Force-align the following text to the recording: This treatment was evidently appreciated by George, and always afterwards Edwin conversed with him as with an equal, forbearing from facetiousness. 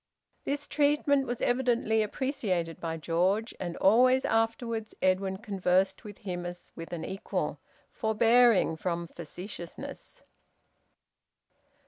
This 0.45 0.67
treatment 0.67 1.27
was 1.27 1.41
evidently 1.41 2.01
appreciated 2.01 2.79
by 2.81 2.97
George, 2.97 3.53
and 3.59 3.77
always 3.77 4.25
afterwards 4.25 4.95
Edwin 4.99 5.37
conversed 5.37 6.03
with 6.03 6.17
him 6.17 6.43
as 6.43 6.71
with 6.75 6.91
an 6.91 7.05
equal, 7.05 7.59
forbearing 7.93 8.77
from 8.77 9.05
facetiousness. 9.09 10.23